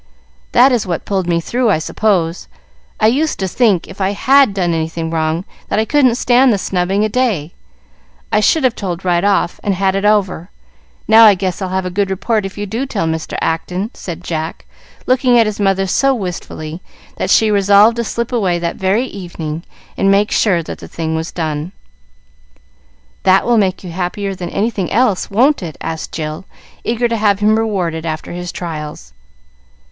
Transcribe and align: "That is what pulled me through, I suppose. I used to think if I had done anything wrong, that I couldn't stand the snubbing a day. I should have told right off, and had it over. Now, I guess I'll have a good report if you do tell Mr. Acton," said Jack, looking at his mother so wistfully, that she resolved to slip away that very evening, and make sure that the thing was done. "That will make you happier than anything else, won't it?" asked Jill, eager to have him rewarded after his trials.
"That 0.53 0.71
is 0.71 0.87
what 0.87 1.05
pulled 1.05 1.27
me 1.27 1.39
through, 1.39 1.69
I 1.69 1.77
suppose. 1.77 2.47
I 2.99 3.05
used 3.05 3.37
to 3.37 3.47
think 3.47 3.87
if 3.87 4.01
I 4.01 4.13
had 4.13 4.51
done 4.51 4.73
anything 4.73 5.11
wrong, 5.11 5.45
that 5.67 5.77
I 5.77 5.85
couldn't 5.85 6.15
stand 6.15 6.51
the 6.51 6.57
snubbing 6.57 7.05
a 7.05 7.07
day. 7.07 7.53
I 8.31 8.39
should 8.39 8.63
have 8.63 8.73
told 8.73 9.05
right 9.05 9.23
off, 9.23 9.59
and 9.63 9.75
had 9.75 9.93
it 9.93 10.03
over. 10.03 10.49
Now, 11.07 11.25
I 11.25 11.35
guess 11.35 11.61
I'll 11.61 11.69
have 11.69 11.85
a 11.85 11.91
good 11.91 12.09
report 12.09 12.47
if 12.47 12.57
you 12.57 12.65
do 12.65 12.87
tell 12.87 13.05
Mr. 13.05 13.37
Acton," 13.41 13.91
said 13.93 14.23
Jack, 14.23 14.65
looking 15.05 15.37
at 15.37 15.45
his 15.45 15.59
mother 15.59 15.85
so 15.85 16.15
wistfully, 16.15 16.81
that 17.17 17.29
she 17.29 17.51
resolved 17.51 17.97
to 17.97 18.03
slip 18.03 18.31
away 18.31 18.57
that 18.57 18.77
very 18.77 19.05
evening, 19.05 19.61
and 19.97 20.09
make 20.09 20.31
sure 20.31 20.63
that 20.63 20.79
the 20.79 20.87
thing 20.87 21.15
was 21.15 21.31
done. 21.31 21.73
"That 23.21 23.45
will 23.45 23.59
make 23.59 23.83
you 23.83 23.91
happier 23.91 24.33
than 24.33 24.49
anything 24.49 24.91
else, 24.91 25.29
won't 25.29 25.61
it?" 25.61 25.77
asked 25.79 26.11
Jill, 26.11 26.45
eager 26.83 27.07
to 27.07 27.17
have 27.17 27.37
him 27.37 27.55
rewarded 27.55 28.03
after 28.03 28.31
his 28.31 28.51
trials. 28.51 29.13